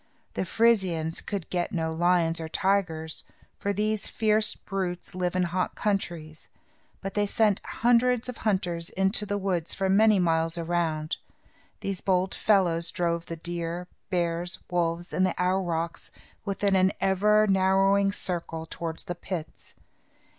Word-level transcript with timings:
The 0.33 0.45
Frisians 0.45 1.21
could 1.21 1.47
get 1.51 1.71
no 1.71 1.93
lions 1.93 2.39
or 2.41 2.49
tigers, 2.49 3.23
for 3.59 3.71
these 3.71 4.07
fierce 4.07 4.55
brutes 4.55 5.13
live 5.13 5.35
in 5.35 5.43
hot 5.43 5.75
countries; 5.75 6.47
but 7.01 7.13
they 7.13 7.27
sent 7.27 7.61
hundreds 7.63 8.27
of 8.27 8.37
hunters 8.37 8.89
into 8.89 9.27
the 9.27 9.37
woods 9.37 9.75
for 9.75 9.89
many 9.89 10.17
miles 10.17 10.57
around. 10.57 11.17
These 11.81 12.01
bold 12.01 12.33
fellows 12.33 12.89
drove 12.89 13.27
the 13.27 13.35
deer, 13.35 13.87
bears, 14.09 14.57
wolves, 14.71 15.13
and 15.13 15.23
the 15.23 15.39
aurochs 15.39 16.09
within 16.45 16.75
an 16.75 16.93
ever 16.99 17.45
narrowing 17.45 18.11
circle 18.11 18.65
towards 18.67 19.03
the 19.03 19.13
pits. 19.13 19.75